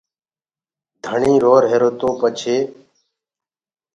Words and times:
ڌڻيٚ 1.05 1.41
روهيرو 1.45 1.89
تو 1.99 2.09
پڇي 2.19 2.57